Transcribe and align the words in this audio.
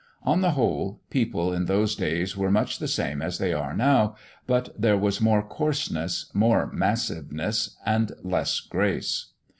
On 0.23 0.41
the 0.41 0.53
whole, 0.53 0.99
people 1.11 1.53
in 1.53 1.65
those 1.65 1.95
days 1.95 2.35
were 2.35 2.49
much 2.49 2.79
the 2.79 2.87
same 2.87 3.21
as 3.21 3.37
they 3.37 3.53
are 3.53 3.75
now, 3.75 4.15
but 4.47 4.69
there 4.75 4.97
was 4.97 5.21
more 5.21 5.47
coarseness, 5.47 6.31
more 6.33 6.71
massiveness, 6.73 7.77
and 7.85 8.11
less 8.23 8.61
grace. 8.61 9.27